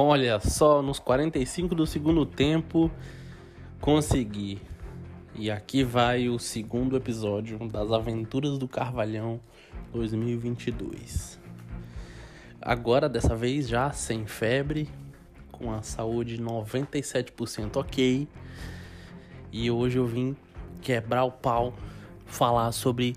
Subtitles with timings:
[0.00, 2.88] Olha só, nos 45 do segundo tempo,
[3.80, 4.62] consegui.
[5.34, 9.40] E aqui vai o segundo episódio das Aventuras do Carvalhão
[9.92, 11.40] 2022.
[12.62, 14.88] Agora, dessa vez, já sem febre,
[15.50, 18.28] com a saúde 97% ok.
[19.50, 20.36] E hoje eu vim
[20.80, 21.74] quebrar o pau,
[22.24, 23.16] falar sobre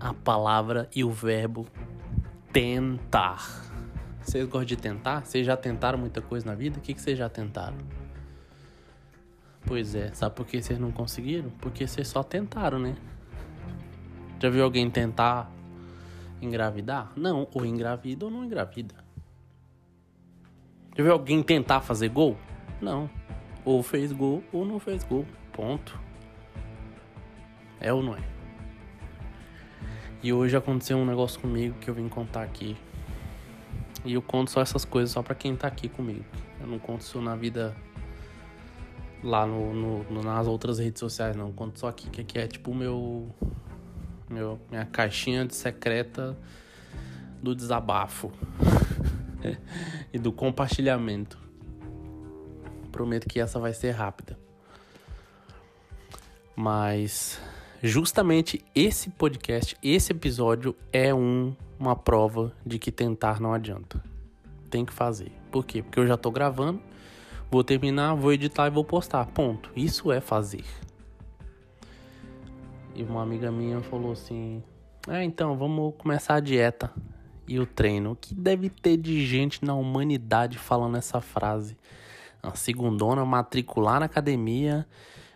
[0.00, 1.68] a palavra e o verbo
[2.52, 3.65] tentar.
[4.26, 5.24] Vocês gostam de tentar?
[5.24, 6.78] Vocês já tentaram muita coisa na vida?
[6.78, 7.78] O que, vocês já tentaram?
[9.64, 11.48] Pois é, sabe por que vocês não conseguiram?
[11.60, 12.96] Porque vocês só tentaram, né?
[14.42, 15.48] Já viu alguém tentar
[16.42, 17.12] engravidar?
[17.16, 18.96] Não, ou engravida ou não engravida.
[20.96, 22.36] Já viu alguém tentar fazer gol?
[22.80, 23.08] Não.
[23.64, 25.24] Ou fez gol ou não fez gol.
[25.52, 26.00] Ponto.
[27.80, 28.22] É ou não é?
[30.20, 32.76] E hoje aconteceu um negócio comigo que eu vim contar aqui
[34.06, 36.24] e eu conto só essas coisas só para quem tá aqui comigo.
[36.60, 37.76] Eu não conto isso na vida
[39.22, 41.48] lá no, no, nas outras redes sociais, não.
[41.48, 43.28] Eu conto só aqui, que aqui é tipo o meu,
[44.30, 44.60] meu.
[44.70, 46.36] Minha caixinha de secreta
[47.42, 48.32] do desabafo
[50.12, 51.38] e do compartilhamento.
[52.92, 54.38] Prometo que essa vai ser rápida.
[56.54, 57.38] Mas
[57.82, 64.02] justamente esse podcast, esse episódio é um uma prova de que tentar não adianta.
[64.70, 65.32] Tem que fazer.
[65.50, 65.82] Por quê?
[65.82, 66.80] Porque eu já tô gravando,
[67.50, 69.26] vou terminar, vou editar e vou postar.
[69.26, 69.70] Ponto.
[69.76, 70.64] Isso é fazer.
[72.94, 74.62] E uma amiga minha falou assim:
[75.08, 76.92] É, então, vamos começar a dieta
[77.46, 78.12] e o treino.
[78.12, 81.76] O que deve ter de gente na humanidade falando essa frase?
[82.42, 84.86] A segundona matricular na academia,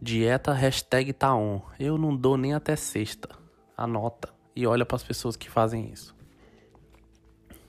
[0.00, 1.60] dieta hashtag tá on.
[1.78, 3.28] Eu não dou nem até sexta.
[3.76, 6.14] Anota e olha para as pessoas que fazem isso.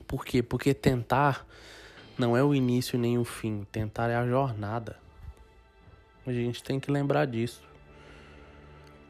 [0.04, 0.44] Por quê?
[0.44, 1.46] Porque tentar
[2.18, 3.66] não é o início nem o fim.
[3.72, 4.98] Tentar é a jornada.
[6.26, 7.62] A gente tem que lembrar disso.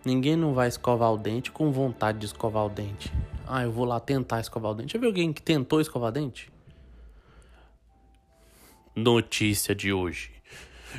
[0.05, 3.11] Ninguém não vai escovar o dente com vontade de escovar o dente.
[3.47, 4.93] Ah, eu vou lá tentar escovar o dente.
[4.93, 6.51] Já viu alguém que tentou escovar o dente?
[8.95, 10.31] Notícia de hoje.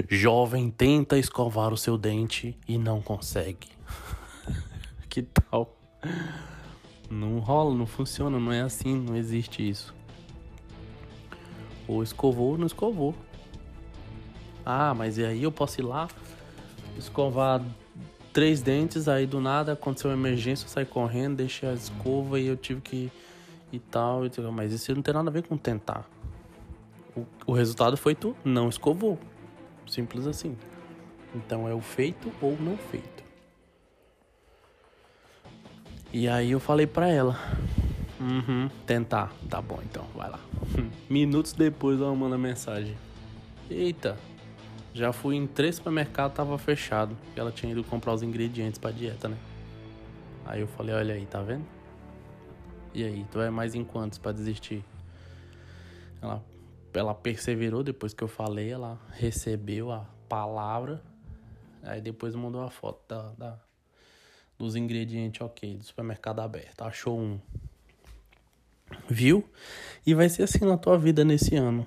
[0.09, 3.69] Jovem tenta escovar o seu dente e não consegue.
[5.09, 5.77] que tal?
[7.15, 9.95] Não rola, não funciona, não é assim, não existe isso.
[11.87, 13.15] Ou escovou ou não escovou.
[14.67, 16.09] Ah, mas e aí eu posso ir lá,
[16.99, 17.63] escovar
[18.33, 22.47] três dentes, aí do nada aconteceu uma emergência, eu saí correndo, deixei a escova e
[22.47, 23.13] eu tive que
[23.73, 24.23] e tal,
[24.53, 26.09] mas isso não tem nada a ver com tentar.
[27.17, 29.19] O, o resultado foi tu não escovou.
[29.87, 30.57] Simples assim.
[31.35, 33.24] Então é o feito ou não feito.
[36.15, 37.37] E aí eu falei pra ela.
[38.21, 39.33] Uhum, tentar.
[39.51, 40.39] Tá bom então, vai lá.
[41.11, 42.97] Minutos depois ela manda mensagem.
[43.69, 44.17] Eita,
[44.93, 47.17] já fui em três supermercados, tava fechado.
[47.37, 49.37] E ela tinha ido comprar os ingredientes pra dieta, né?
[50.47, 51.67] Aí eu falei, olha aí, tá vendo?
[52.95, 54.85] E aí, tu é mais em quantos pra desistir?
[56.23, 56.41] Ela,
[56.93, 61.03] ela perseverou depois que eu falei, ela recebeu a palavra.
[61.83, 63.59] Aí depois mandou a foto da, da
[64.59, 66.83] dos ingredientes ok, do supermercado aberto.
[66.83, 67.39] Achou um.
[69.09, 69.45] Viu?
[70.07, 71.87] E vai ser assim na tua vida nesse ano.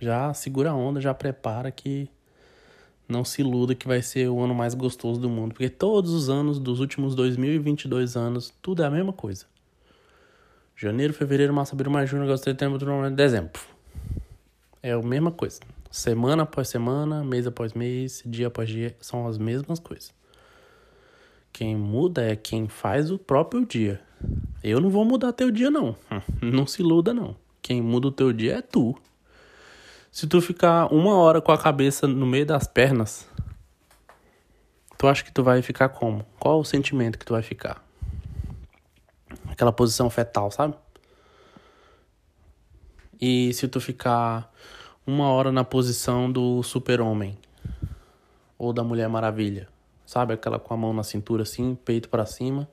[0.00, 2.08] Já segura a onda, já prepara que
[3.08, 5.52] não se iluda que vai ser o ano mais gostoso do mundo.
[5.52, 9.46] Porque todos os anos dos últimos 2022 anos, tudo é a mesma coisa.
[10.76, 13.60] Janeiro, fevereiro, março, abril, maio, junho, agosto, setembro, outubro, dezembro.
[14.82, 15.60] É a mesma coisa.
[15.90, 20.12] Semana após semana, mês após mês, dia após dia, são as mesmas coisas.
[21.56, 23.98] Quem muda é quem faz o próprio dia.
[24.62, 25.96] Eu não vou mudar teu dia, não.
[26.42, 27.34] Não se iluda, não.
[27.62, 28.94] Quem muda o teu dia é tu.
[30.12, 33.26] Se tu ficar uma hora com a cabeça no meio das pernas,
[34.98, 36.26] tu acha que tu vai ficar como?
[36.38, 37.82] Qual o sentimento que tu vai ficar?
[39.48, 40.74] Aquela posição fetal, sabe?
[43.18, 44.52] E se tu ficar
[45.06, 47.38] uma hora na posição do super-homem
[48.58, 49.74] ou da Mulher Maravilha?
[50.06, 52.70] Sabe aquela com a mão na cintura assim, peito para cima,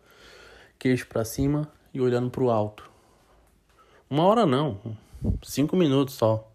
[0.77, 2.89] queixo para cima e olhando para o alto.
[4.09, 4.79] Uma hora não,
[5.41, 6.47] cinco minutos só.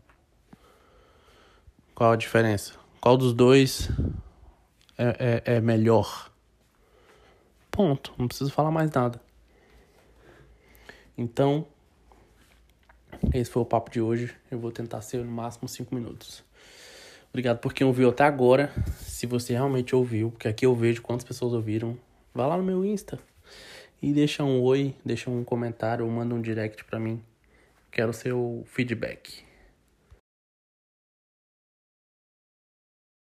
[1.95, 2.75] Qual a diferença?
[3.01, 3.91] Qual dos dois
[4.97, 6.31] é, é, é melhor?
[7.73, 8.15] Ponto.
[8.17, 9.21] Não preciso falar mais nada.
[11.17, 11.67] Então,
[13.35, 14.35] esse foi o papo de hoje.
[14.49, 16.45] Eu vou tentar ser no máximo cinco minutos.
[17.31, 18.73] Obrigado por quem ouviu até agora.
[18.97, 21.97] Se você realmente ouviu, porque aqui eu vejo quantas pessoas ouviram,
[22.35, 23.19] vá lá no meu Insta
[24.03, 27.23] e deixa um oi, deixa um comentário ou manda um direct para mim.
[27.91, 29.48] Quero seu feedback.